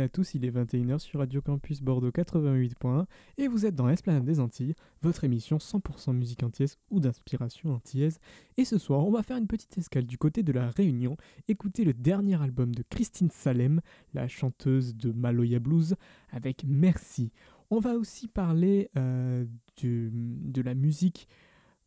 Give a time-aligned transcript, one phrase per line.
[0.00, 3.04] à tous, il est 21h sur Radio Campus Bordeaux 88.1
[3.38, 8.18] et vous êtes dans Esplanade des Antilles, votre émission 100% musique antillaise ou d'inspiration antillaise.
[8.56, 11.16] Et ce soir, on va faire une petite escale du côté de la Réunion,
[11.48, 13.80] écouter le dernier album de Christine Salem,
[14.14, 15.96] la chanteuse de Maloya Blues,
[16.30, 17.30] avec Merci.
[17.70, 19.44] On va aussi parler euh,
[19.82, 21.28] de la musique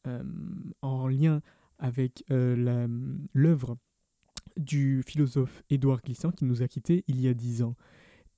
[0.08, 0.24] euh,
[0.82, 1.42] en lien
[1.80, 2.88] avec euh,
[3.34, 3.78] l'œuvre
[4.58, 7.76] du philosophe Édouard Glissant qui nous a quittés il y a dix ans.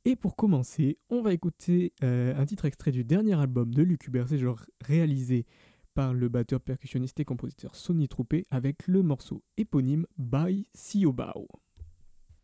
[0.07, 4.07] Et pour commencer, on va écouter euh, un titre extrait du dernier album de Luc
[4.37, 5.47] genre réalisé
[5.95, 11.47] par le batteur percussionniste et compositeur Sonny Troupé avec le morceau éponyme By Siobao.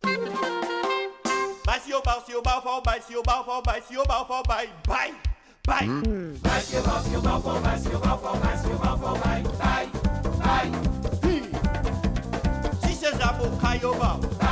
[0.04, 5.14] Bye, Siobao, bye, bye, bye, bye, bye.
[5.64, 5.88] Bye,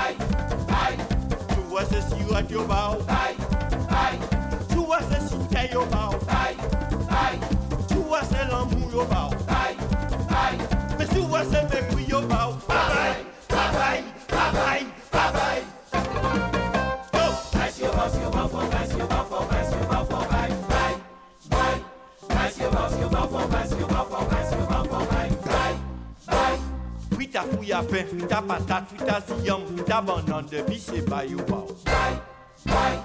[0.05, 0.38] bye.
[1.69, 2.97] wasu su a yo bao.
[3.07, 3.35] Ai,
[3.89, 4.19] ai.
[4.69, 6.13] Tu wasu su te yo bao.
[6.27, 6.55] Ai,
[7.09, 7.39] ai.
[7.87, 9.29] Tu wasu lamu yo bao.
[9.47, 9.75] Ai,
[10.29, 10.57] ai.
[10.97, 12.53] Me tu wasu me kui yo bao.
[12.67, 15.63] Bye, bye, bye, bye, bye, bye, bye.
[17.11, 17.25] Go.
[17.53, 20.53] Nice yo bao, yo bao for, nice yo bao for, nice yo bao for, bye,
[20.69, 20.95] bye,
[21.49, 22.35] bye.
[22.35, 24.38] Nice yo bao, yo bao for, nice yo bao for, bye
[27.39, 31.37] ta fouille à pain, ta patate, ta sillon, ta banane de bi, c'est pas you
[31.47, 31.67] wow.
[31.85, 32.19] Bye,
[32.65, 32.99] bye.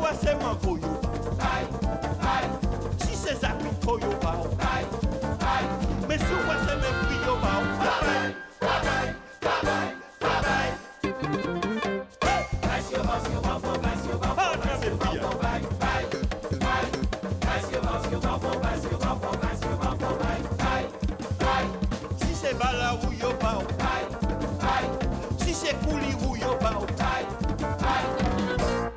[0.00, 0.99] Você mancou, you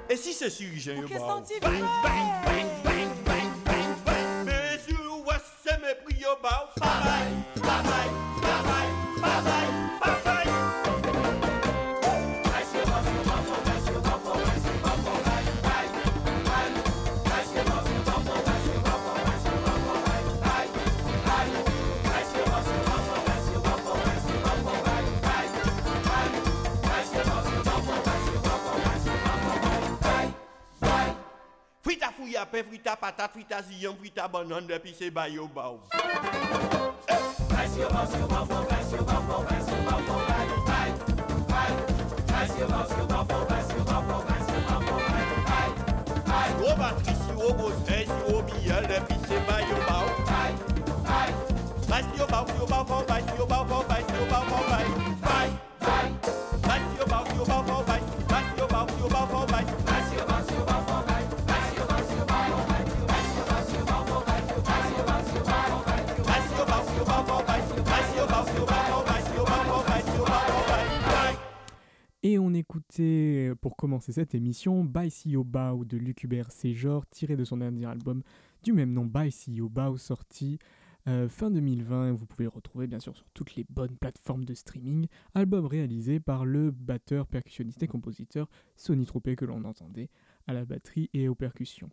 [0.07, 0.79] Mè si se suri
[32.53, 35.80] pain frita, patate frita, ziyam frita, banane, et bayo bao.
[46.62, 49.47] Yo Patrice, yo Gosset, yo Biel, et puis c'est
[49.88, 50.06] bao.
[51.90, 52.86] Bye, yo bao, yo bao,
[53.38, 55.12] yo bao, yo bao.
[73.00, 76.50] Euh, pour commencer cette émission, By CEO Bao de Luc Hubert
[77.12, 78.24] tiré de son dernier album
[78.64, 80.59] du même nom, By CEO Bao, sorti
[81.08, 82.14] euh, fin 2020.
[82.14, 85.08] Vous pouvez le retrouver bien sûr sur toutes les bonnes plateformes de streaming.
[85.34, 90.10] Album réalisé par le batteur, percussionniste et compositeur Sonny Troupé, que l'on entendait
[90.48, 91.89] à la batterie et aux percussions.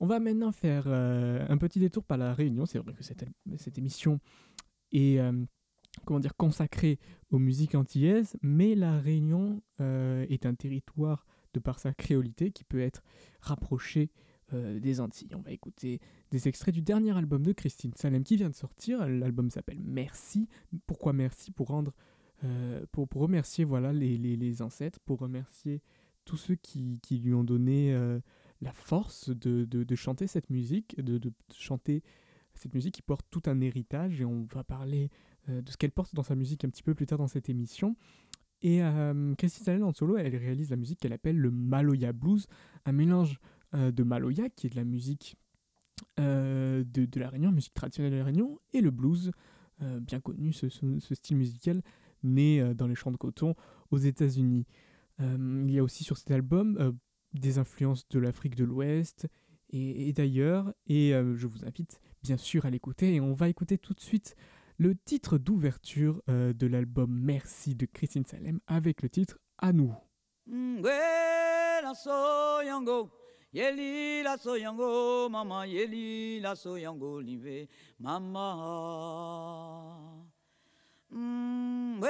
[0.00, 2.66] On va maintenant faire euh, un petit détour par la Réunion.
[2.66, 4.20] C'est vrai que cette, émission
[4.92, 5.20] est
[6.04, 6.98] comment dire, consacrée
[7.30, 12.64] aux musiques antillaises, mais la Réunion euh, est un territoire de par sa créolité qui
[12.64, 13.02] peut être
[13.40, 14.10] rapproché
[14.52, 15.34] euh, des Antilles.
[15.34, 19.06] On va écouter des extraits du dernier album de Christine Salem qui vient de sortir.
[19.06, 20.48] L'album s'appelle Merci.
[20.86, 21.50] Pourquoi Merci?
[21.50, 21.94] Pour rendre,
[22.44, 25.82] euh, pour, pour remercier voilà les, les, les ancêtres, pour remercier
[26.24, 27.96] tous ceux qui, qui lui ont donné
[28.60, 32.02] la force de, de, de chanter cette musique, de, de chanter
[32.54, 35.10] cette musique qui porte tout un héritage et on va parler
[35.48, 37.96] de ce qu'elle porte dans sa musique un petit peu plus tard dans cette émission.
[38.62, 42.46] Et euh, Christine en solo, elle réalise la musique qu'elle appelle le Maloya Blues,
[42.86, 43.38] un mélange
[43.74, 45.36] euh, de Maloya, qui est de la musique
[46.18, 49.30] euh, de, de la Réunion, musique traditionnelle de la Réunion, et le blues,
[49.82, 50.68] euh, bien connu, ce,
[51.14, 51.82] style musical
[52.22, 53.54] né euh, dans les champs de coton
[53.90, 54.66] aux États-Unis.
[55.20, 56.92] Euh, il y a aussi sur cet album euh,
[57.34, 59.28] des influences de l'Afrique de l'Ouest
[59.70, 63.76] et, d'ailleurs, et euh, je vous invite bien sûr à l'écouter, et on va écouter
[63.76, 64.34] tout de suite
[64.78, 69.92] le titre d'ouverture euh, de l'album Merci de Christine Salem avec le titre À nous.
[71.94, 73.10] Soyango
[73.52, 77.66] yeli la soyango mama yeli la soyango live
[77.98, 78.46] mama.
[81.10, 82.08] Mm, we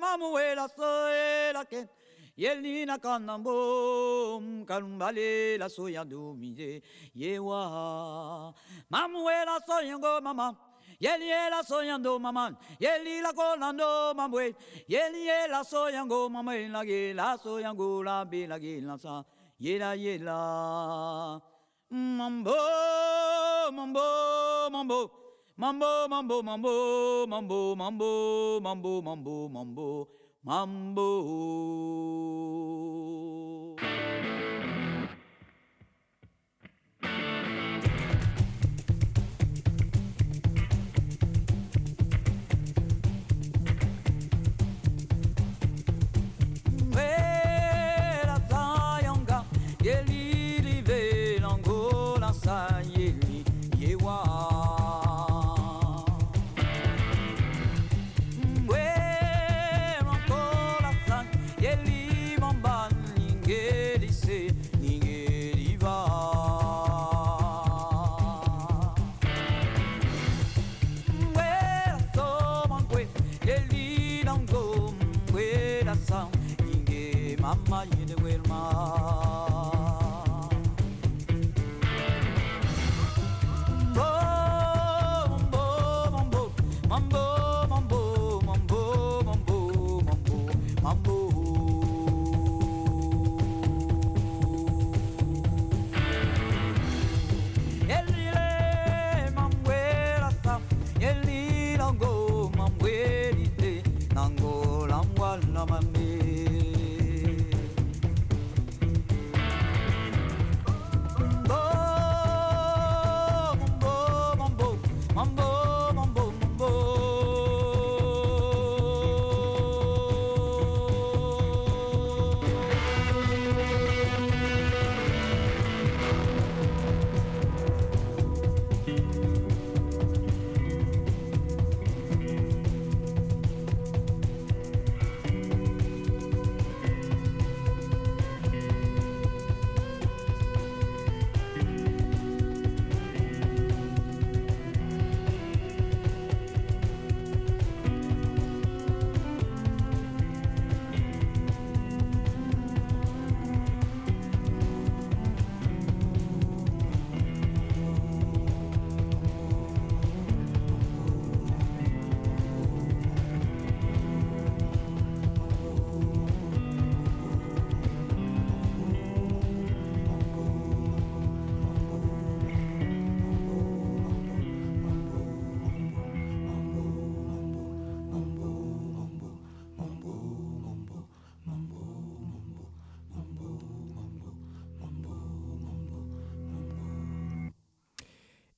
[0.00, 1.86] mamu we la soe la ken
[2.36, 6.82] yeli na kanambo kalumbale la soya domize
[7.14, 8.52] yewa.
[8.90, 10.56] Mamu we la soyango mama
[11.00, 12.50] Yeli la soyando mama,
[12.80, 14.54] yeli la colando mamwe,
[14.88, 19.24] yeli la soyango mama la ge la soyango la be la ge la sa,
[19.60, 21.40] yela yela.
[21.90, 22.56] Mambo,
[23.72, 25.10] mambo, mambo,
[25.56, 30.08] mambo, mambo, mambo, mambo, mambo, mambo, mambo, mambo,
[30.42, 31.08] mambo.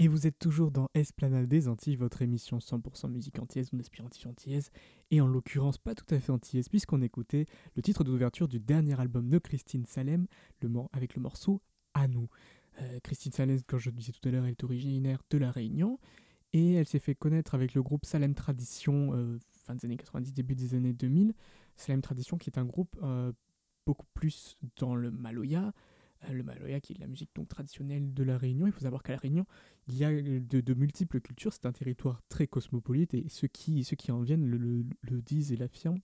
[0.03, 4.07] Et vous êtes toujours dans Esplanade des Antilles, votre émission 100% musique antillaise, on espère
[4.07, 4.71] anti-antillaise,
[5.11, 7.45] et en l'occurrence pas tout à fait antillaise, puisqu'on écoutait
[7.77, 10.27] le titre d'ouverture du dernier album de Christine Salem,
[10.63, 11.61] le avec le morceau
[11.93, 12.31] À nous.
[12.81, 15.99] Euh, Christine Salem, comme je le disais tout à l'heure, est originaire de La Réunion,
[16.55, 20.33] et elle s'est fait connaître avec le groupe Salem Tradition, euh, fin des années 90,
[20.33, 21.35] début des années 2000.
[21.77, 23.33] Salem Tradition qui est un groupe euh,
[23.85, 25.75] beaucoup plus dans le Maloya,
[26.31, 28.67] le Maloya qui est la musique donc traditionnelle de La Réunion.
[28.67, 29.47] Il faut savoir qu'à La Réunion,
[29.89, 33.83] il y a de, de multiples cultures, c'est un territoire très cosmopolite et ceux qui,
[33.85, 36.01] ceux qui en viennent le, le- disent et l'affirment.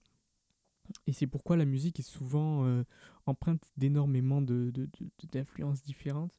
[1.07, 2.85] Et c'est pourquoi la musique est souvent euh,
[3.27, 6.33] empreinte d'énormément de, de- de- d'influences différentes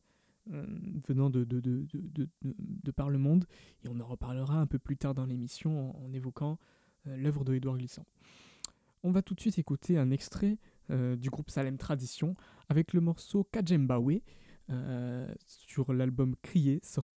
[0.51, 0.65] euh,
[1.07, 1.46] venant de,
[2.96, 3.46] par le monde.
[3.84, 6.57] Et on en reparlera un peu plus tard dans l'émission en, évoquant
[7.07, 8.05] euh, l'œuvre de Édouard Glissant.
[9.03, 10.57] On va tout de suite écouter un extrait
[10.89, 12.36] euh, du groupe Salem Tradition
[12.70, 14.22] avec le morceau Kajembawe
[14.70, 17.10] euh, sur l'album Crier sorti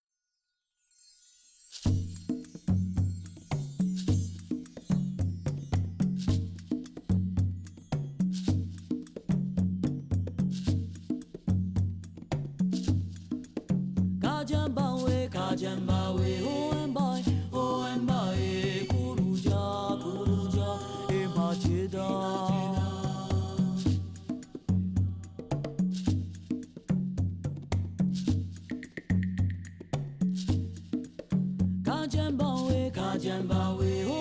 [14.20, 15.28] Kajambawe,
[33.28, 34.17] jàmbá wé o.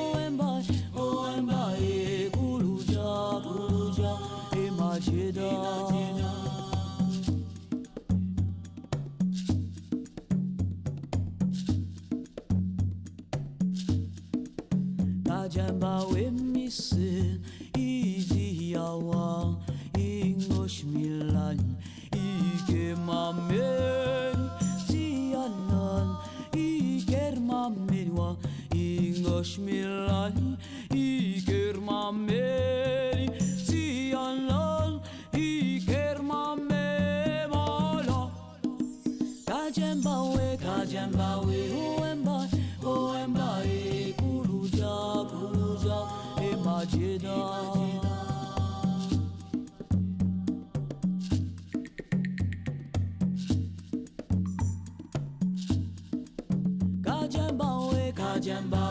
[58.48, 58.87] jambalaya.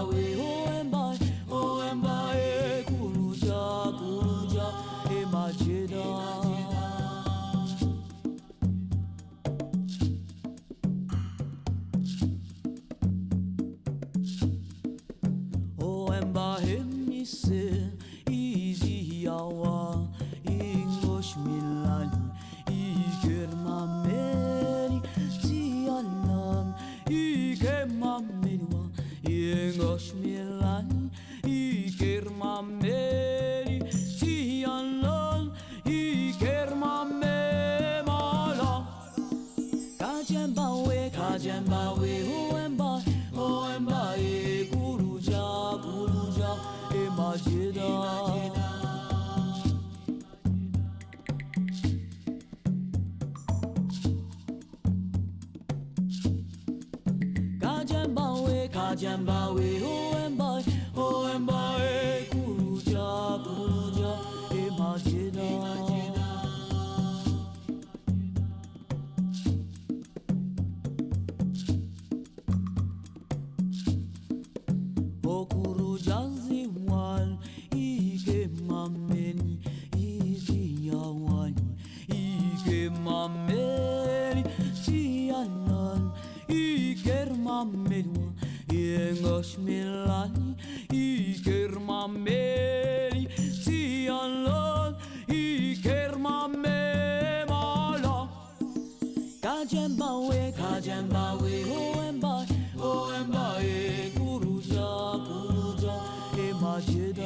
[106.81, 107.23] 街道。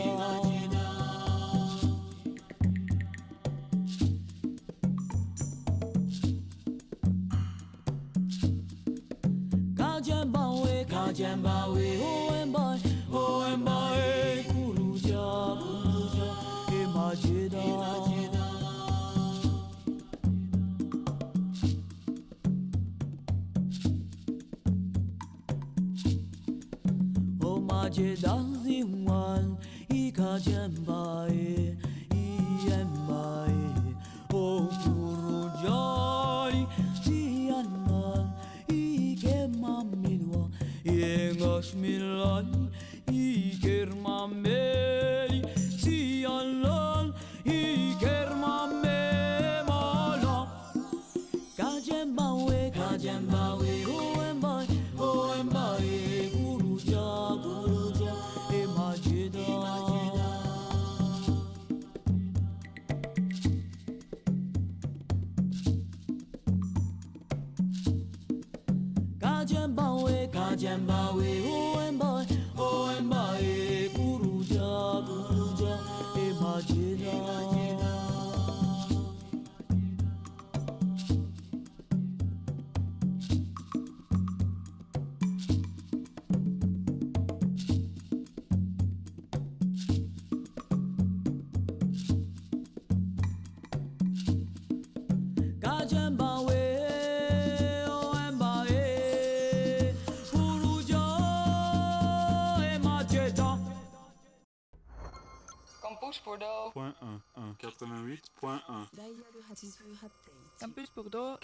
[9.76, 11.69] 高肩膀围，高肩膀。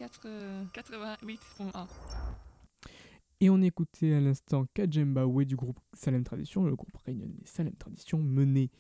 [0.07, 1.87] 88.1.
[3.41, 8.19] Et on écoutait à l'instant Kajembawe du groupe Salem Tradition, le groupe réunionnais Salem Tradition,
[8.19, 8.71] mené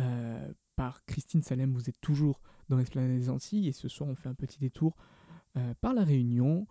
[0.00, 1.74] euh, par Christine Salem.
[1.74, 4.96] Vous êtes toujours dans l'Esplanade des Antilles et ce soir on fait un petit détour
[5.56, 6.66] euh, par la Réunion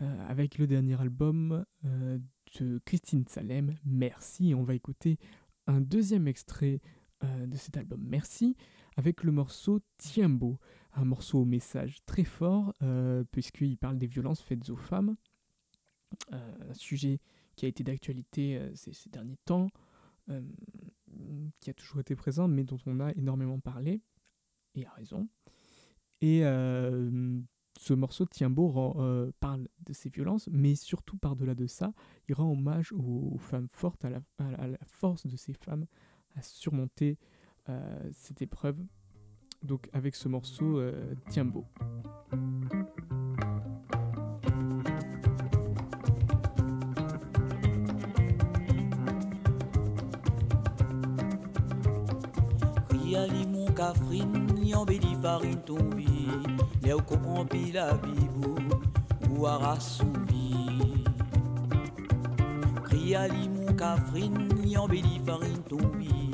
[0.00, 4.54] euh, avec le dernier album de Christine Salem, Merci.
[4.54, 5.18] On va écouter
[5.66, 6.80] un deuxième extrait
[7.22, 8.56] de cet album Merci
[8.96, 10.58] avec le morceau Tiembo,
[10.94, 15.16] un morceau au message très fort euh, puisqu'il parle des violences faites aux femmes,
[16.32, 17.20] euh, un sujet
[17.56, 19.68] qui a été d'actualité ces, ces, derniers temps,
[21.60, 24.00] qui a toujours été présent mais dont on a énormément parlé,
[24.74, 25.28] et à raison.
[26.20, 26.44] Et
[27.80, 31.94] ce morceau de Tiembo euh, parle de ces violences, mais surtout par-delà de ça,
[32.28, 34.20] il rend hommage aux, femmes fortes, à la,
[34.84, 35.86] force de ces femmes
[36.36, 37.18] à surmonter
[37.70, 38.78] euh, cette épreuve.
[39.62, 41.66] Donc avec ce morceau euh, Tiembo.
[56.90, 58.56] Lè ou kompon pi la bibou
[59.30, 61.04] Ou a rasouvi
[62.86, 64.88] Kri ali moun kafrin Yon
[65.26, 66.30] farin tombi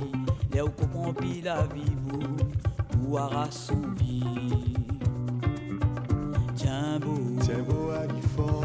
[0.52, 1.66] Lè ou kompon pi la
[3.06, 4.25] pouvoir assouvir.
[6.56, 8.06] Tiens beau, tiens beau à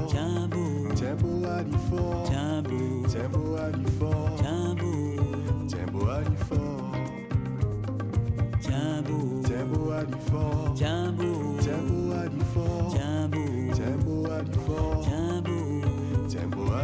[0.07, 3.69] tiens beau, tiens beau à l'effort, tiens beau, tiens beau à
[4.37, 6.91] tiens beau, tiens beau à l'effort,
[8.61, 12.25] tiens beau, tiens beau à l'effort, tiens beau, tiens beau à
[12.89, 14.41] tiens beau, tiens beau à
[15.03, 15.81] tiens beau,
[16.27, 16.81] tiens beau à.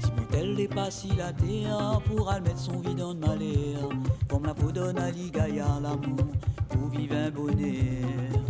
[0.00, 0.68] Si mon tel
[1.16, 3.39] la terre, pourra mettre son vide en mal
[4.50, 6.26] ma vous donne à l'Igaïa l'amour,
[6.70, 8.42] vous vivez un bonheur.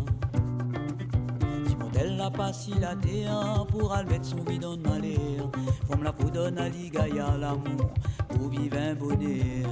[1.67, 5.51] Si modèle la passe la terre, hein, pour aller mettre son bidon de malheur,
[5.87, 7.91] forme la vous donne à l'Igaïa l'amour,
[8.31, 9.69] vous vivez un bonheur.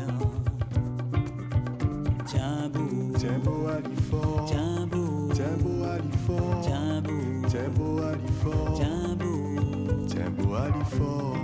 [2.26, 7.70] Tiens beau, tiens beau à l'effort, tiens beau, tiens beau à l'effort, tiens beau, tiens
[7.74, 11.36] beau à l'effort, tiens beau, tiens beau à l'effort,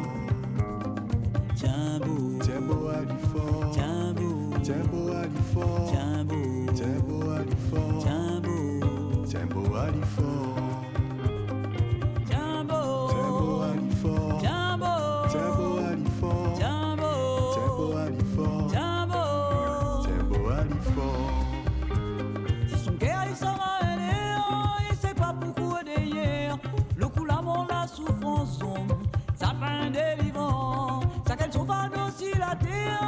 [1.54, 3.23] tiens beau, tiens beau à l'effort.
[4.64, 5.92] Tempo à du fort.
[5.92, 6.40] Tempo.
[6.72, 8.00] Tempo à du fort.
[8.02, 8.80] Tempo.
[9.30, 10.54] Tempo à du fort.
[27.86, 28.58] souffrance
[29.36, 31.70] sa fin délivrant, sa qu'elle sauve
[32.06, 33.03] aussi la terre.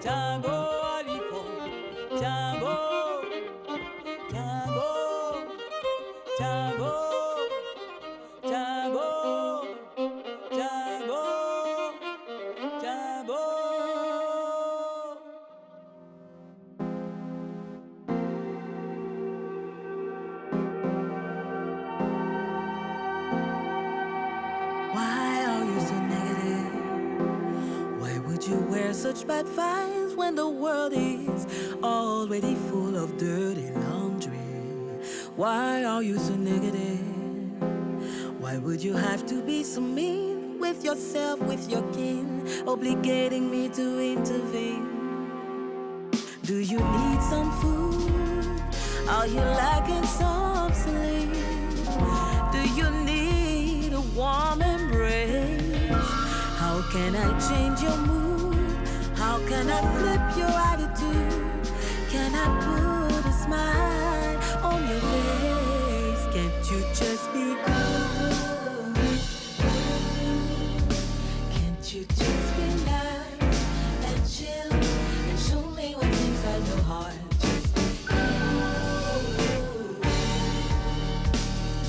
[0.00, 0.57] Jungle.
[30.28, 31.46] When the world is
[31.82, 34.36] already full of dirty laundry?
[35.36, 37.00] Why are you so negative?
[38.38, 43.70] Why would you have to be so mean with yourself, with your kin, obligating me
[43.70, 46.10] to intervene?
[46.42, 48.60] Do you need some food?
[49.08, 51.32] Are you lacking some sleep?
[52.52, 55.88] Do you need a warm embrace?
[56.60, 58.27] How can I change your mood?
[59.48, 61.32] Can I flip your attitude?
[62.10, 66.24] Can I put a smile on your face?
[66.34, 68.36] Can't you just be good?
[71.54, 73.60] Can't you just be nice
[74.04, 77.14] and chill and show me what's inside your heart?
[77.40, 78.18] Just be cool.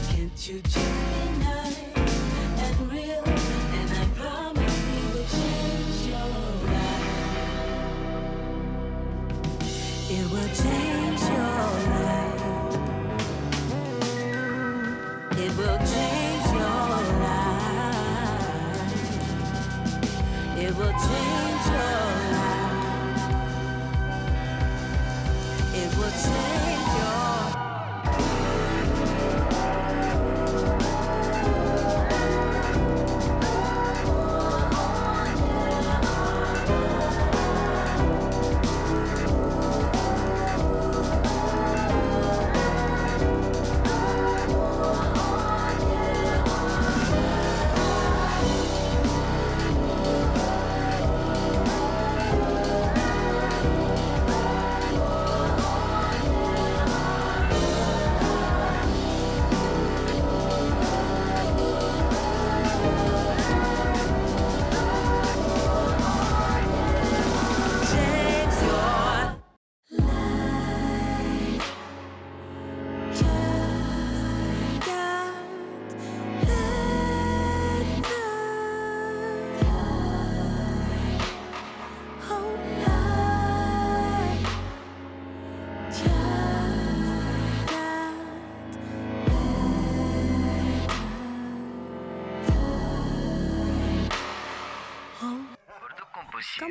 [0.07, 1.08] Can't you just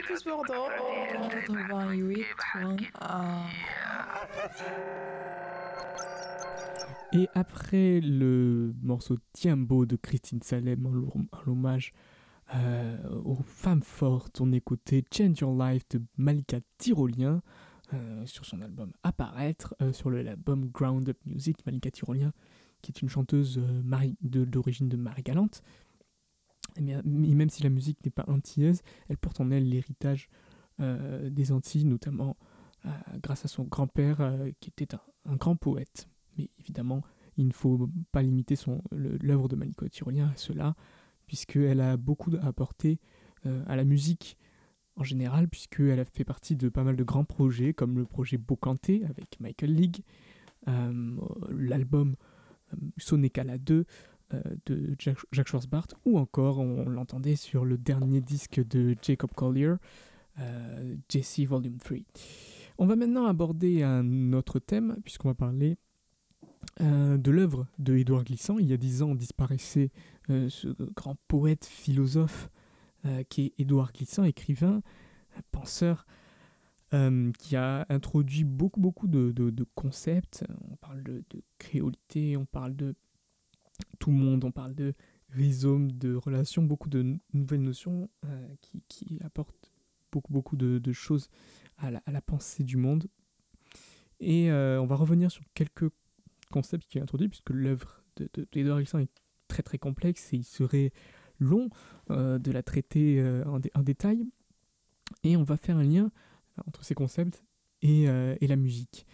[0.09, 0.69] Campus Bordeaux,
[1.53, 2.79] 88.1.
[7.13, 11.93] Et après le morceau Tiambo de Christine Salem en l'homm- en l'hommage
[12.55, 17.43] euh, aux femmes fortes, on écoutait Change Your Life de Malika Tyrolien
[17.93, 21.59] euh, sur son album Apparaître, euh, sur l'album Ground Up Music.
[21.67, 22.33] Malika Tyrolien,
[22.83, 23.61] qui est une chanteuse
[24.23, 25.63] d'origine de Marie-Galante.
[26.79, 30.29] Et même si la musique n'est pas antillaise, elle porte en elle l'héritage
[30.81, 32.37] euh, des Antilles, notamment
[32.87, 32.91] euh,
[33.23, 36.09] grâce à son grand-père euh, qui était un- grand poète.
[36.37, 37.03] Mais évidemment,
[37.37, 38.55] il ne faut pas limiter
[38.93, 40.75] l'œuvre de Malika Tyrolien à cela,
[41.27, 44.39] puisqu'elle a beaucoup euh, à la musique
[44.97, 48.37] en général, puisqu'elle a fait partie de pas mal de grands projets, comme le projet
[48.39, 50.03] Bocanté avec Michael League,
[51.51, 52.17] l'album
[52.97, 53.85] Sonekala 2 euh,
[54.67, 59.75] de Jack, Jack Schwarzbart, ou encore, on l'entendait sur le dernier disque de Jacob Collier,
[60.41, 61.99] euh, Jesse Volume 3.
[62.79, 65.79] On va maintenant aborder un autre thème, puisqu'on va parler
[66.81, 68.59] euh, de l'œuvre de Édouard Glissant.
[68.59, 69.91] Il y a dix ans, disparaissait
[70.31, 72.51] euh, ce grand poète, philosophe,
[73.05, 74.83] euh, qui est Édouard Glissant, écrivain,
[75.37, 76.07] euh, penseur,
[76.95, 80.45] euh, qui a introduit beaucoup, beaucoup de, concepts.
[80.71, 81.25] On parle de
[81.59, 82.95] créolité, on parle de
[83.99, 84.95] tout le monde, on parle de
[85.31, 89.73] rhizome, de relations, beaucoup de nou- nouvelles notions euh, qui, qui apportent
[90.11, 91.29] beaucoup, beaucoup de, de choses
[91.77, 93.07] à la, pensée du monde.
[94.21, 95.91] Et euh, on va revenir sur quelques
[96.51, 99.11] concepts qu'il a introduits, puisque l'œuvre de, de, Glissant est
[99.47, 100.93] très très complexe et il serait
[101.39, 101.69] long
[102.11, 104.25] euh, de la traiter en, dé- en détail.
[105.23, 106.11] Et on va faire un lien
[106.67, 107.45] entre ces concepts
[107.83, 109.07] et, et la musique.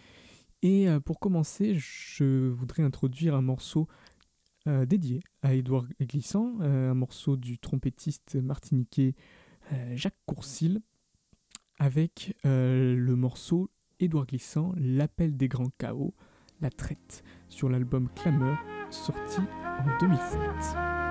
[0.63, 3.87] Et pour commencer, je voudrais introduire un morceau
[4.67, 9.13] euh, dédié à Édouard Glissant, euh, un morceau du trompettiste martiniquais
[9.71, 10.81] euh, Jacques Courcil,
[11.77, 16.13] avec le morceau Édouard Glissant, L'appel des grands chaos,
[16.61, 18.57] la traite, sur l'album Clameur,
[18.89, 21.04] sorti en 2007.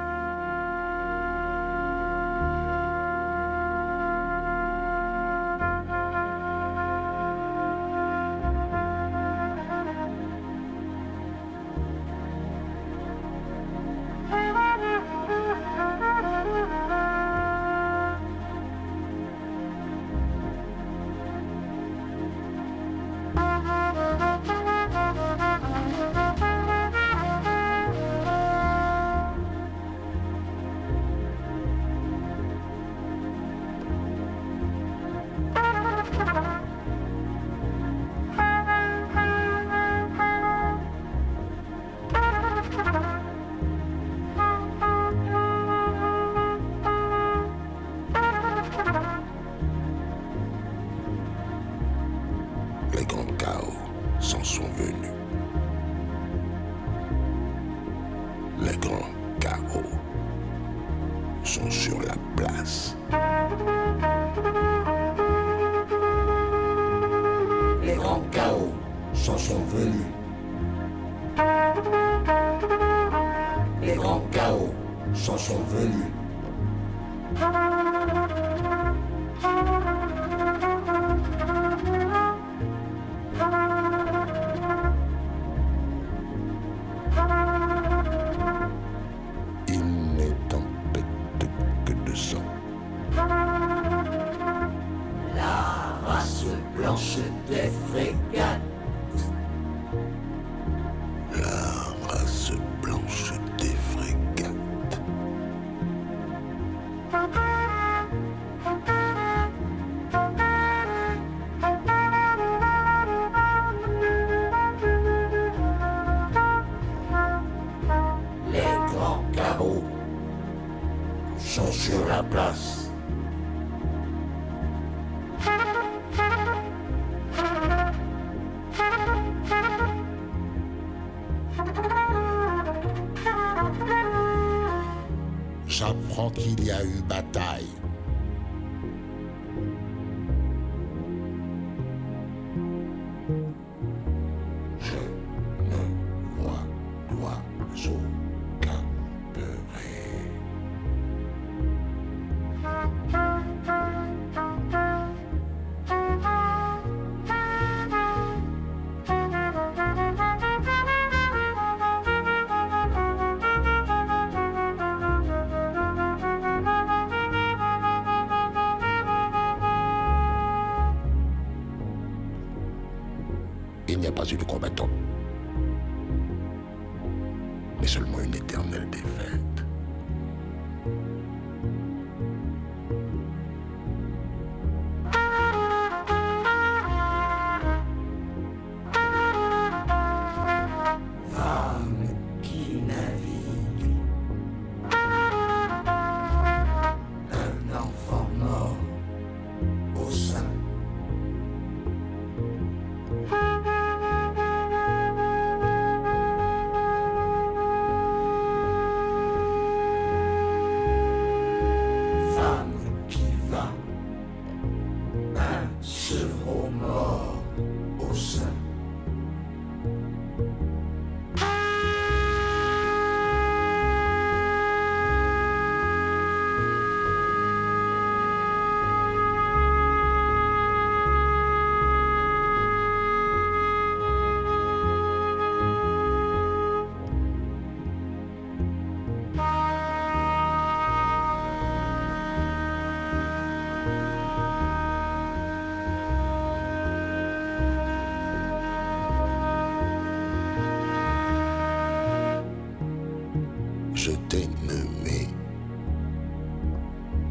[136.65, 137.24] ja jäypä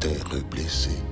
[0.04, 1.02] terre blessée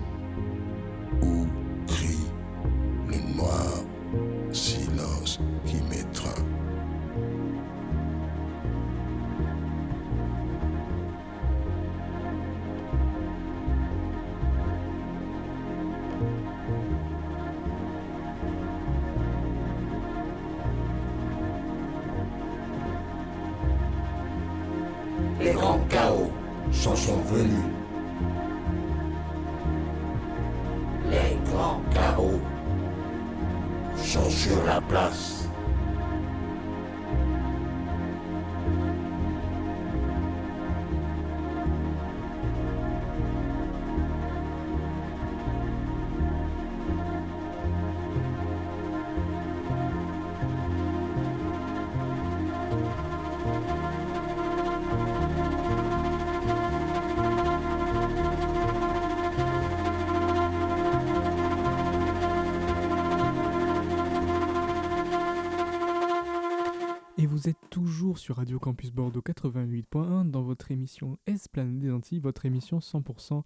[68.16, 73.42] sur Radio Campus Bordeaux 88.1 dans votre émission Esplanade des Antilles, votre émission 100%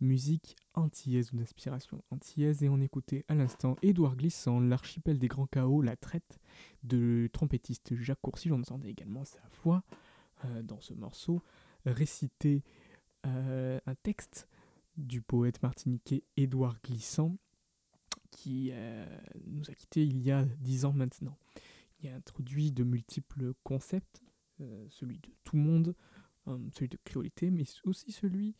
[0.00, 2.62] musique antillaise ou d'inspiration antillaise.
[2.62, 6.38] Et on écoutait à l'instant Édouard Glissant, l'archipel des grands chaos, la traite
[6.84, 8.50] de trompettiste Jacques Courcy.
[8.50, 9.82] On entendait également sa voix
[10.44, 11.42] euh, dans ce morceau
[11.84, 12.62] réciter
[13.26, 14.48] euh, un texte
[14.96, 17.36] du poète martiniquais Édouard Glissant
[18.30, 19.06] qui euh,
[19.46, 21.36] nous a quittés il y a dix ans maintenant.
[22.00, 24.22] Il introduit de multiples concepts,
[24.60, 25.94] euh, celui de tout monde,
[26.46, 28.54] euh, celui de créolité, mais aussi celui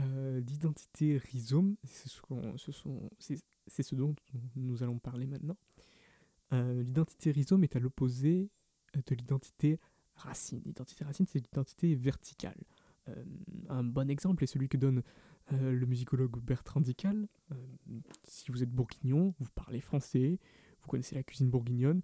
[0.00, 1.76] euh, d'identité rhizome.
[1.84, 4.14] C'est ce, dont
[4.56, 5.56] nous allons parler maintenant.
[6.52, 8.48] L'identité rhizome est à l'opposé
[8.94, 9.80] de l'identité
[10.14, 10.62] racine.
[10.64, 12.62] L'identité racine, c'est l'identité verticale.
[13.68, 15.02] Un bon exemple est celui que donne
[15.50, 17.26] le musicologue Bertrand Dical.
[18.22, 20.38] Si vous êtes bourguignon, vous parlez français,
[20.80, 22.02] vous connaissez la cuisine bourguignonne,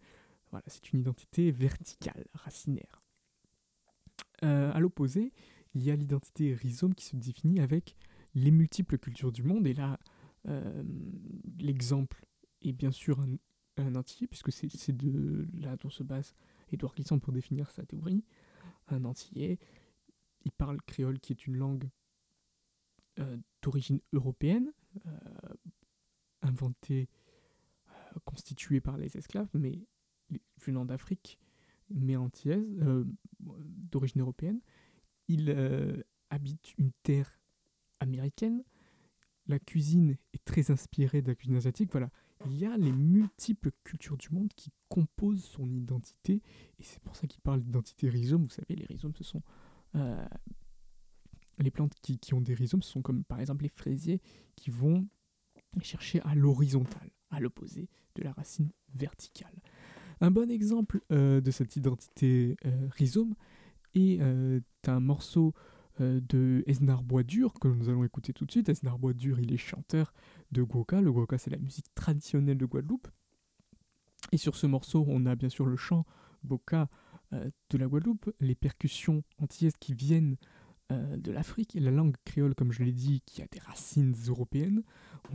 [0.51, 3.03] voilà, c'est une identité verticale, racinaire.
[4.43, 5.33] Euh, à l'opposé,
[5.75, 7.97] il y a l'identité rhizome qui se définit avec
[8.35, 9.67] les multiples cultures du monde.
[9.67, 9.99] Et là,
[10.49, 10.83] euh,
[11.59, 12.25] l'exemple
[12.63, 13.37] est bien sûr un,
[13.77, 16.35] un antillais, puisque c'est de là dont se base
[16.73, 18.25] Édouard Glissant pour définir sa théorie.
[18.89, 19.59] Un antillais,
[20.45, 21.89] il parle créole qui est une langue
[23.19, 24.73] euh, d'origine européenne,
[25.07, 25.11] euh,
[26.43, 27.09] inventée,
[28.25, 29.79] constituée par les esclaves, mais
[30.59, 31.39] venant d'Afrique,
[31.91, 33.05] mais antillaise, euh,
[33.41, 34.61] d'origine européenne.
[35.29, 37.41] Il euh, habite une terre
[38.01, 38.63] américaine.
[39.47, 41.91] La cuisine est très inspirée de la cuisine asiatique.
[41.93, 42.11] Voilà,
[42.47, 46.43] il y a les multiples cultures du monde qui composent son identité,
[46.79, 48.45] et c'est pour ça qu'il parle d'identité rhizome.
[48.45, 49.43] Vous savez, les rhizomes, ce sont
[49.97, 50.25] euh,
[51.59, 54.21] les plantes qui, qui ont des rhizomes, ce sont comme par exemple les fraisiers
[54.57, 55.07] qui vont
[55.83, 59.55] chercher à l'horizontale, à l'opposé de la racine verticale.
[60.23, 63.35] Un bon exemple euh, de cette identité euh, rhizome
[63.95, 65.55] est euh, un morceau
[65.99, 68.71] de Esnar Boisdur que nous allons écouter tout de suite.
[68.71, 70.15] Esnar Boisdur, il est chanteur
[70.51, 71.03] de Gwoka.
[71.03, 73.09] Le Gwoka, c'est la musique traditionnelle de Guadeloupe.
[74.33, 76.07] Et sur ce morceau, on a bien sûr le chant
[76.43, 76.89] Boka
[77.33, 80.37] de la Guadeloupe, les percussions antillaises qui viennent
[80.89, 84.83] de l'Afrique, la langue créole, comme je l'ai dit, qui a des racines européennes.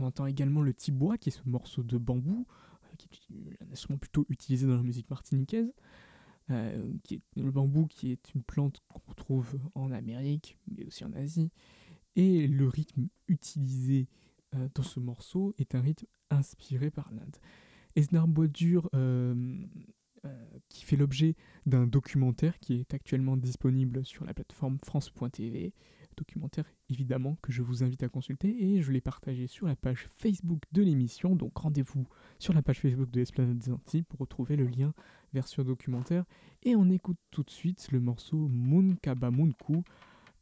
[0.00, 2.44] On entend également le tibois, qui est ce morceau de bambou,
[2.96, 3.08] qui
[3.50, 5.72] est un instrument plutôt utilisé dans la musique martiniquaise,
[6.50, 11.04] euh, qui est le bambou, qui est une plante qu'on trouve en Amérique, mais aussi
[11.04, 11.50] en Asie.
[12.16, 14.08] Et le rythme utilisé
[14.54, 17.36] euh, dans ce morceau est un rythme inspiré par l'Inde.
[17.94, 19.64] Esnar Boisdur, euh,
[20.26, 25.72] euh, qui fait l'objet d'un documentaire qui est actuellement disponible sur la plateforme France.tv.
[26.16, 30.08] Documentaire évidemment que je vous invite à consulter et je l'ai partagé sur la page
[30.14, 31.36] Facebook de l'émission.
[31.36, 32.06] Donc rendez-vous
[32.38, 34.92] sur la page Facebook de Esplanade des Antilles pour retrouver le lien
[35.32, 36.24] vers ce documentaire.
[36.62, 39.84] Et on écoute tout de suite le morceau Mun Kaba Munku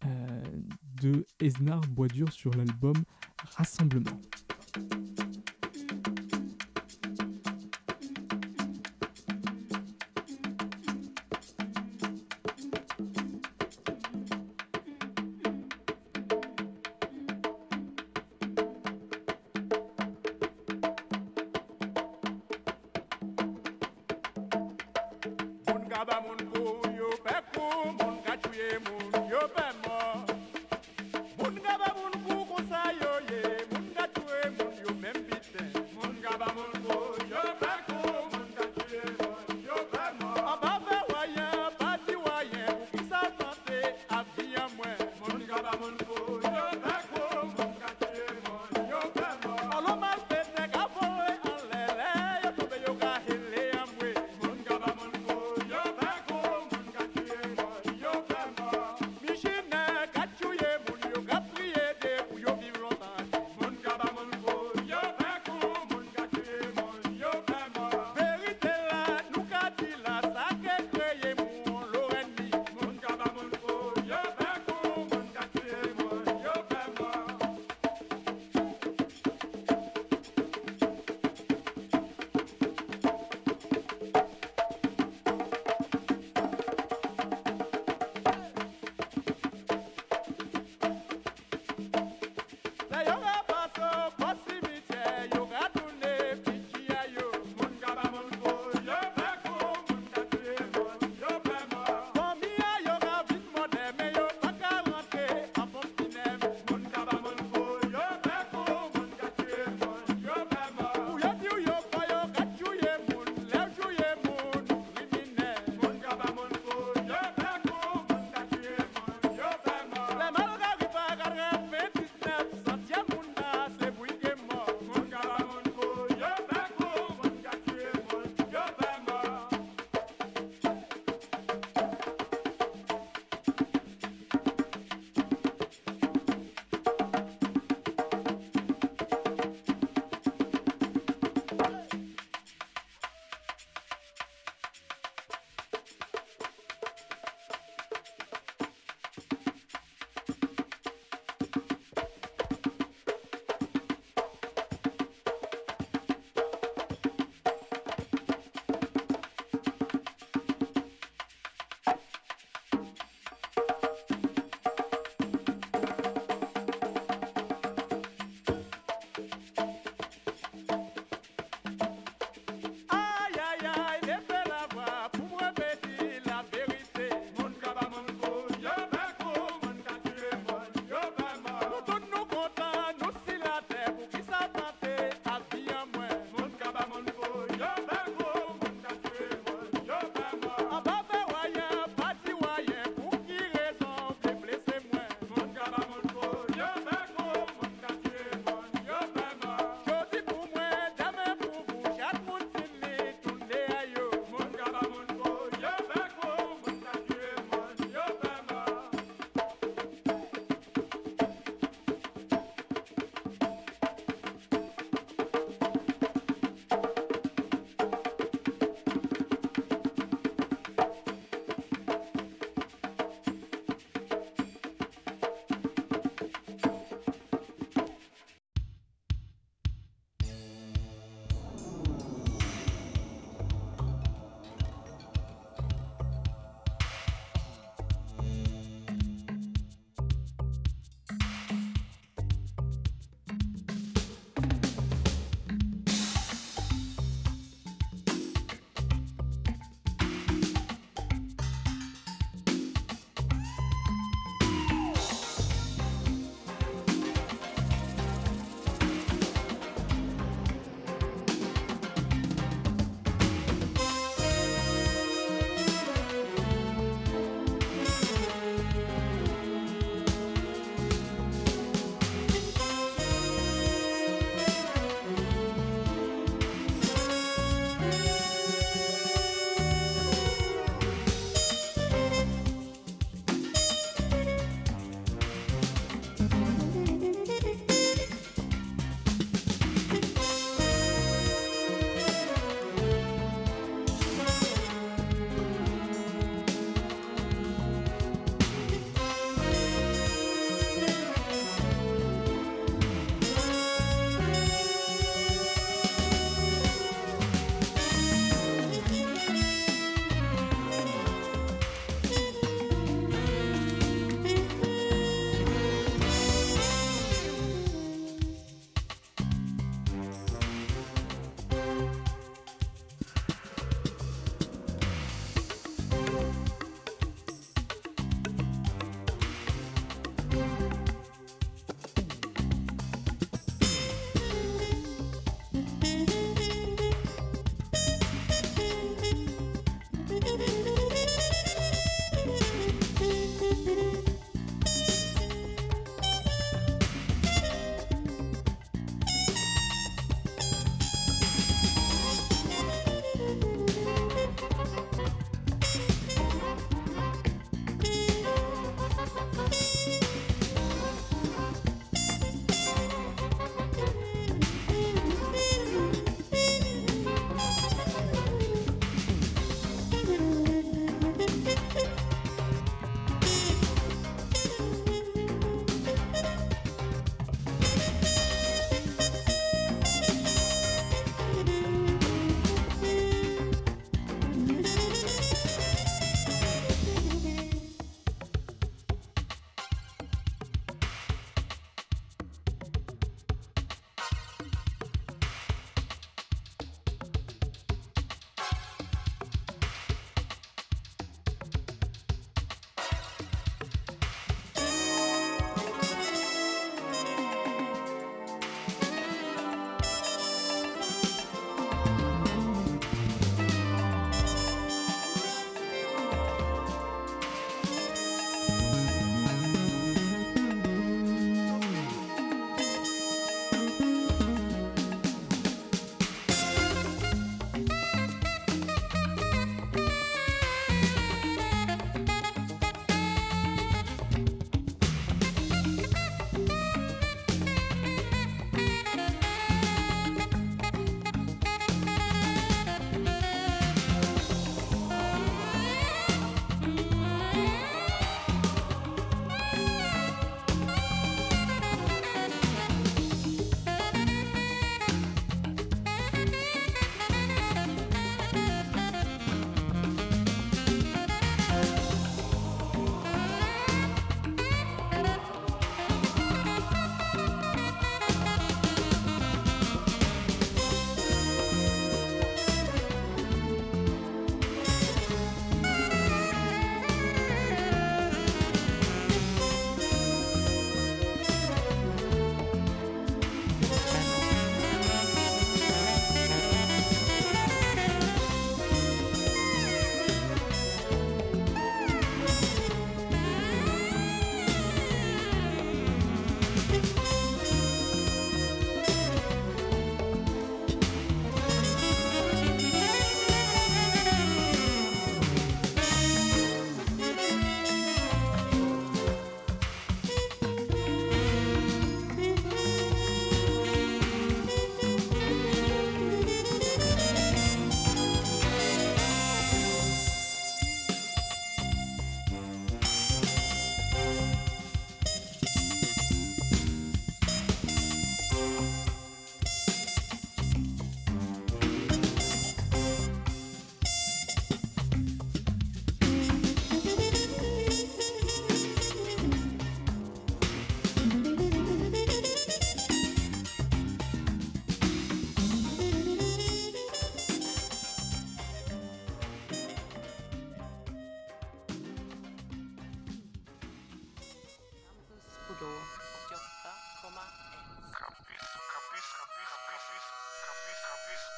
[0.05, 0.43] euh,
[1.03, 2.97] de Esnar Boisdur sur l'album
[3.57, 4.21] Rassemblement.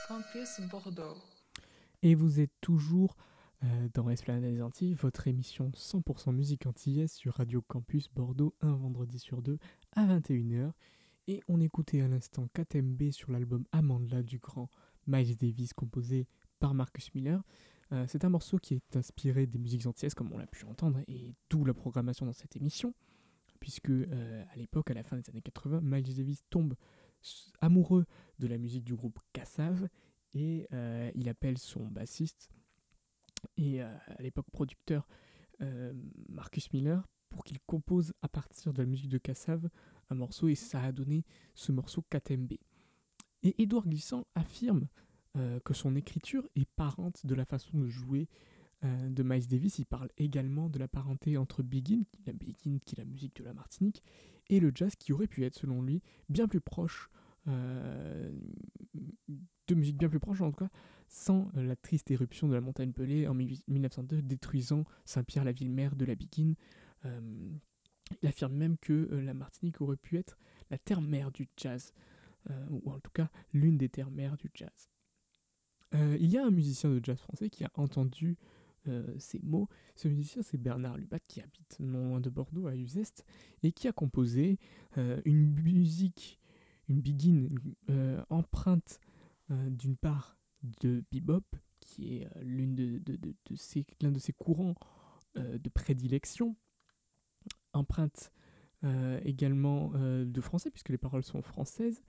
[0.09, 1.17] Campus Bordeaux.
[2.03, 3.17] Et vous êtes toujours
[3.65, 8.77] euh, dans Esplanade des Antilles, votre émission 100% musique antillaise sur Radio Campus Bordeaux, un
[8.77, 9.59] vendredi sur deux
[9.93, 10.71] à 21h.
[11.27, 14.71] Et on écoutait à l'instant KTMB sur l'album Amandla du grand
[15.09, 16.29] Miles Davis composé
[16.61, 17.43] par Marcus Miller.
[17.91, 21.01] Euh, c'est un morceau qui est inspiré des musiques antillaises comme on l'a pu entendre
[21.09, 22.95] et d'où la programmation dans cette émission
[23.59, 26.75] puisque euh, à l'époque, à la fin des années 80, Miles Davis tombe
[27.61, 28.07] amoureux
[28.39, 29.89] de la musique du groupe Cassav
[30.35, 32.51] et euh, il appelle son bassiste
[33.57, 35.09] et euh, à l'époque producteur
[35.63, 35.93] euh,
[36.29, 39.69] Marcus Miller pour qu'il compose à partir de la musique de Cassav
[40.11, 41.25] un morceau et ça a donné
[41.55, 42.53] ce morceau KTMB.
[43.43, 44.89] Et Edouard Glissant affirme
[45.65, 48.27] que son écriture est parente de la façon de jouer
[48.85, 49.79] euh, de Miles Davis.
[49.79, 53.45] Il parle également de la parenté entre Begin, la Begin qui est la musique de
[53.45, 54.03] la Martinique,
[54.51, 57.09] et le jazz qui aurait pu être, selon lui, bien plus proche,
[57.49, 58.31] euh,
[59.69, 60.71] de musique bien plus proche en tout cas,
[61.09, 65.71] sans euh, la triste éruption de la montagne Pelée en 1902 détruisant Saint-Pierre, la ville
[65.71, 66.53] mère de la Begin.
[68.23, 70.37] Il affirme même que la Martinique aurait pu être
[70.71, 71.93] la terre-mère du jazz,
[72.71, 74.91] ou en tout cas l'une des terres-mères du jazz.
[75.93, 78.37] Il y a un musicien de jazz français qui a entendu
[79.19, 79.69] ces mots.
[79.95, 83.25] Ce musicien, c'est Bernard Lubat, qui habite non loin de Bordeaux, à Uzeste,
[83.63, 84.59] et qui a composé
[84.99, 86.41] euh, une musique,
[86.89, 87.49] une begin
[87.91, 89.01] euh, empreinte
[89.51, 90.37] euh, d'une part
[90.81, 91.45] de bebop,
[91.81, 93.03] qui est euh, de,
[94.01, 94.75] l'un de ses courants
[95.37, 96.57] euh, de prédilection,
[97.73, 98.33] empreinte
[98.85, 102.03] euh, également euh, de français, puisque les paroles sont françaises,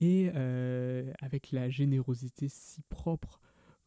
[0.00, 3.40] et euh, avec la générosité si propre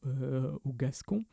[0.05, 1.25] euh, au gascon.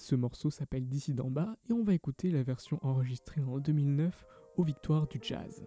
[0.00, 4.26] Ce morceau s'appelle D'ici d'en bas et on va écouter la version enregistrée en 2009
[4.56, 5.66] aux Victoires du Jazz.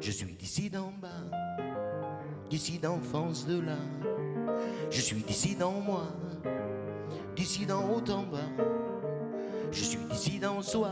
[0.00, 1.08] Je suis d'ici d'en bas,
[2.50, 3.78] d'ici d'enfance de là.
[4.90, 6.06] Je suis d'ici dans moi,
[7.36, 8.50] d'ici d'en haut en bas.
[9.70, 10.90] Je suis d'ici dans soi,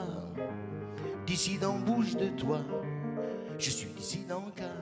[1.26, 2.60] d'ici dans bouge de toi.
[3.58, 4.76] Je suis d'ici dans cas,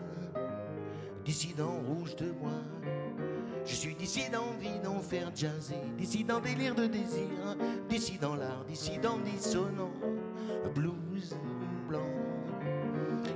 [1.24, 2.52] d'ici dans rouge de moi.
[3.68, 7.54] Je suis vie d'en faire jazzer, d'ici dans délire de désir,
[7.88, 9.92] d'ici dans l'art, d'ici dans dissonant,
[10.74, 11.36] blues
[11.86, 12.06] blanc.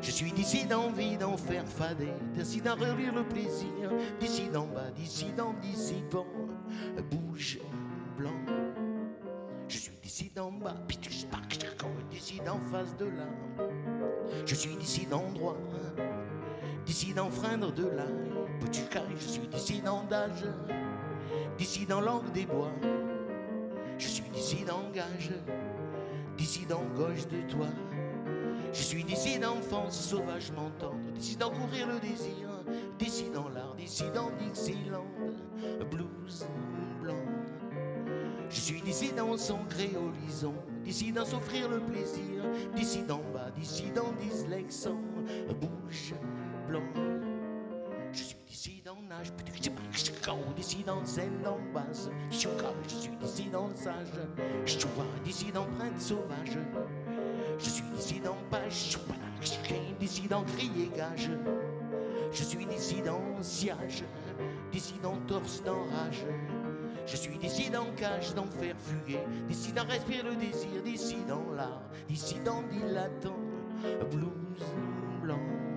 [0.00, 4.90] Je suis d'ici d'envie d'en faire fader, d'ici d'en relire le plaisir, d'ici d'en bas,
[4.96, 6.26] d'ici d'en dissipant,
[7.10, 7.58] bouge
[8.16, 8.40] blanc.
[9.68, 11.26] Je suis d'ici d'en bas, pitus,
[12.10, 13.28] d'ici d'en face de là.
[14.46, 15.58] Je suis d'ici d'endroit,
[16.86, 18.06] d'ici d'enfreindre de là.
[18.60, 20.44] Potucaille, je suis d'ici dans d'âge,
[21.58, 22.72] d'ici dans langue des bois.
[23.98, 25.32] Je suis d'ici d'engage,
[26.36, 27.66] d'ici dans gauche de toi.
[28.72, 32.48] Je suis d'ici d'enfance sauvagement tendre, d'ici d'en courir le désir,
[32.98, 35.06] d'ici dans l'art, d'ici dans Dixieland,
[35.90, 36.46] blues
[37.02, 37.14] blanc.
[38.48, 40.54] Je suis d'ici dans son créolisant,
[40.84, 45.00] d'ici dans s'offrir le plaisir, d'ici d'en bas, d'ici dans dyslexant,
[45.60, 46.14] bouge
[48.12, 49.32] Je suis d'ici dans nage,
[50.56, 54.12] d'ici dans zen dans basse, je suis d'ici dans sage,
[54.64, 54.76] je
[55.24, 56.58] d'ici dans printe sauvage.
[57.58, 58.96] Je suis d'ici dans page,
[60.00, 61.30] d'ici dans crier gage.
[62.32, 62.66] Je suis
[63.42, 64.04] siège,
[64.70, 66.24] d'ici dans torse d'enrage.
[67.06, 71.50] Je suis d'ici dans cage, d'en faire fuguer, d'ici dans respire le désir, d'ici dans
[71.54, 73.38] l'art, d'ici dans dilatant,
[74.10, 74.64] blues
[75.20, 75.71] blanc.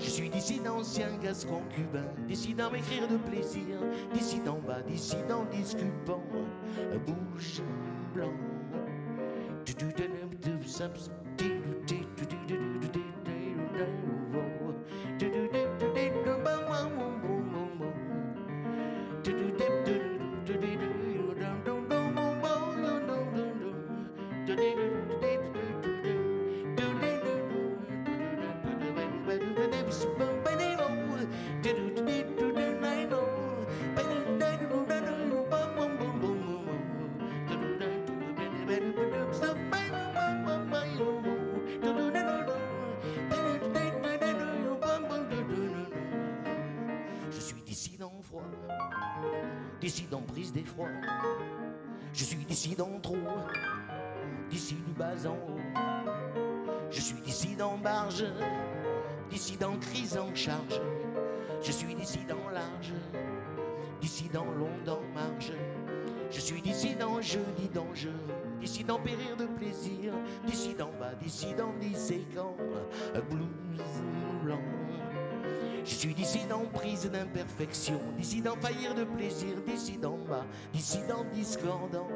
[0.00, 3.76] Je suis d'ici d'ancien gascon cubain, d'ici d'en m'écrire de plaisir,
[4.14, 6.22] d'ici d'en bas, d'ici d'en discupant,
[7.06, 7.62] bouge
[8.14, 8.32] blanc.
[56.90, 58.24] Je suis dissident barge,
[59.30, 60.80] dissident crise en charge.
[61.62, 62.92] Je suis dissident large,
[64.00, 65.52] dissident long en marge.
[66.30, 68.12] Je suis dissident jeudi dangereux,
[68.60, 70.12] dissident périr de plaisir,
[70.46, 72.56] dissident bas, dissident disséquent,
[73.30, 74.02] blues
[74.42, 74.60] blanc.
[75.84, 82.08] Je suis dissident prise d'imperfection, dissident faillir de plaisir, dissident bas, dissident discordant,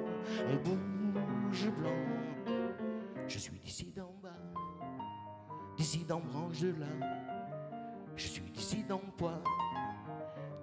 [0.65, 2.55] bouge blanc.
[3.27, 3.94] Je suis dissident
[5.77, 6.23] dissident
[6.79, 6.87] là.
[8.17, 9.43] Je suis dissident poids,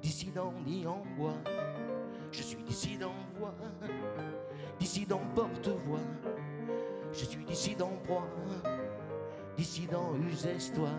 [0.01, 1.33] dissident ni en bois.
[2.31, 3.53] Je suis dissident voix,
[4.79, 5.99] dissident porte-voix.
[7.13, 8.27] Je suis dissident proie,
[9.57, 10.89] dissident use-toi.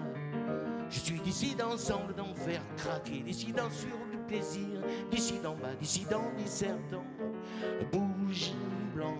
[0.90, 7.04] Je suis dissident semble d'en faire craquer, dissident sur du plaisir, dissident bas, dissident dissertant,
[7.90, 8.52] bouge
[8.94, 9.16] blanc.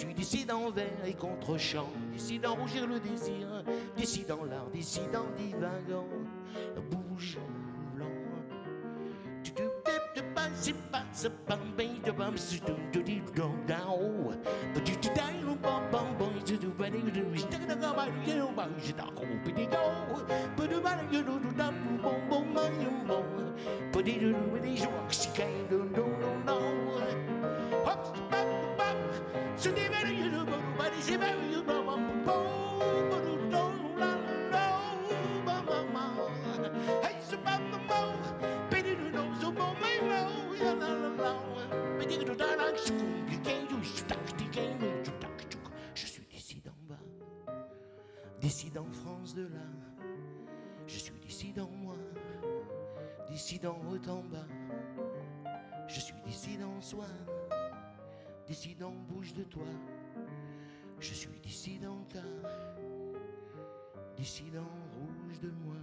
[0.00, 3.46] Je suis dissident vert et contre-champ, dissident rougir le désir,
[3.98, 6.08] dissident l'art, dissident divagant,
[6.90, 7.36] bouge
[7.94, 8.06] blanc.
[29.62, 29.68] Je
[46.06, 46.98] suis dissident bas,
[48.40, 49.66] dissident France de là.
[50.86, 51.96] Je suis dissident moi,
[53.28, 54.46] dissident haut en bas.
[55.86, 57.04] Je suis dissident soi,
[58.50, 59.62] dissident bouge de toi.
[60.98, 62.04] Je suis dissident
[64.16, 64.66] dissident
[64.98, 65.76] rouge de moi.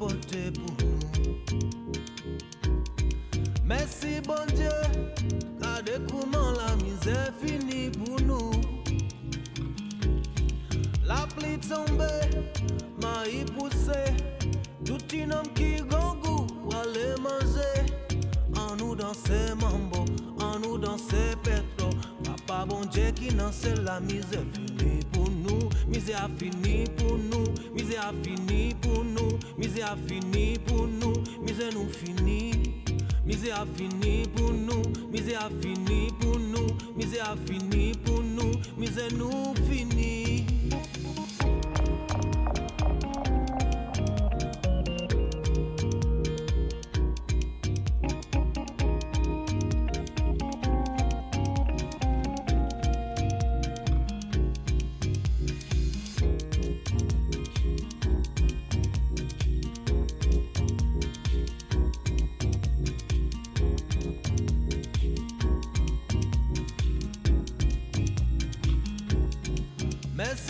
[0.00, 0.76] Pour nous.
[3.64, 4.70] Merci bon Dieu,
[5.60, 8.50] car de comment la misère finit pour nous.
[11.06, 12.30] La pluie tombée,
[13.02, 14.14] maïs poussé,
[14.86, 16.46] tout un homme qui gongou
[16.80, 17.84] aller manger.
[18.56, 20.04] En nous danser mambo,
[20.40, 21.90] en nous danser pétro.
[22.24, 25.68] Papa bon Dieu qui sait la misère finie pour nous.
[25.88, 26.99] Misère fini pour nous,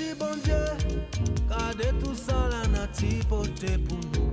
[0.01, 0.55] Merci bon Dieu,
[1.49, 3.51] car de tout ça la nati pour nous.
[4.17, 4.30] Merci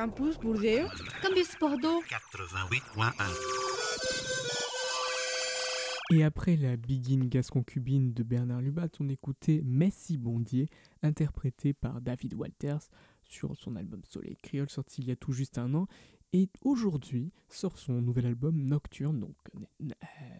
[0.00, 0.88] Campus Bordeaux.
[1.22, 2.02] Campus Bordeaux.
[2.08, 3.12] 88.1.
[6.16, 10.70] Et après la Begin Gascon-Cubine de Bernard Lubat, on écoutait Messi Bondier,
[11.02, 12.88] interprété par David Walters
[13.24, 15.86] sur son album Soleil Créole, sorti il y a tout juste un an.
[16.32, 19.90] Et aujourd'hui sort son nouvel album Nocturne, donc euh,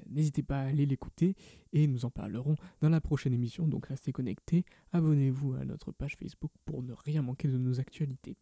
[0.09, 1.37] n'hésitez pas à aller l'écouter
[1.75, 6.17] et nous en parlerons dans la prochaine émission, donc restez connectés, abonnez-vous à notre page
[6.17, 8.39] Facebook pour ne rien manquer de nos actualités.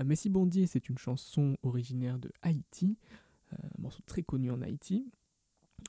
[0.00, 2.98] Euh, Messi Bondier, c'est une chanson originaire de Haïti,
[3.52, 5.10] euh, un morceau très connu en Haïti,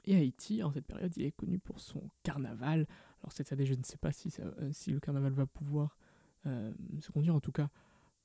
[0.06, 2.88] et Haïti, en cette période, il est connu pour son carnaval.
[3.22, 5.98] Alors cette année, je ne sais pas si, euh, le carnaval va pouvoir
[6.44, 7.34] se conduire.
[7.34, 7.72] En tout cas,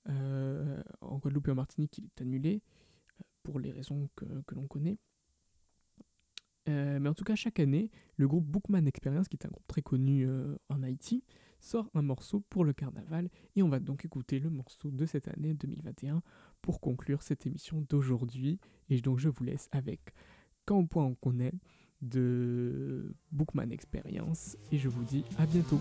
[0.04, 2.60] en Guadeloupe et en Martinique, il est annulé
[3.42, 4.98] pour les raisons que l'on connaît.
[6.70, 9.66] Euh, mais en tout cas, chaque année, le groupe Bookman Experience, qui est un groupe
[9.66, 11.24] très connu euh, en Haïti,
[11.60, 13.28] sort un morceau pour le carnaval.
[13.56, 16.22] Et on va donc écouter le morceau de cette année 2021
[16.62, 18.58] pour conclure cette émission d'aujourd'hui.
[18.88, 20.00] Et donc je vous laisse avec
[20.64, 21.54] Quand au point on connaît
[22.00, 24.56] de Bookman Experience.
[24.72, 25.80] Et je vous dis à bientôt.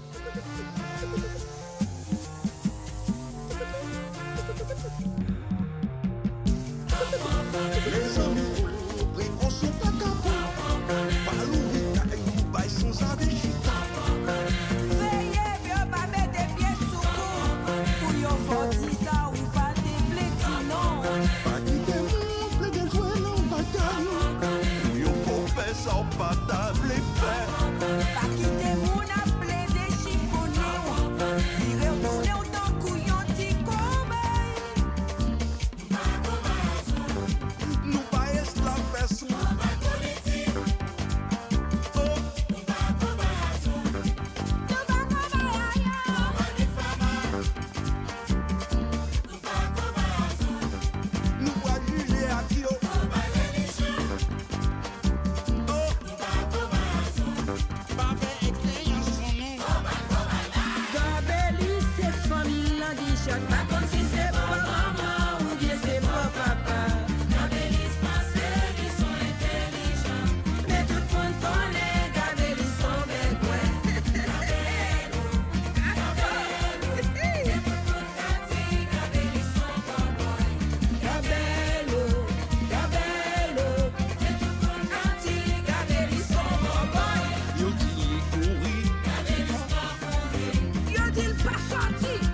[91.20, 92.28] del passato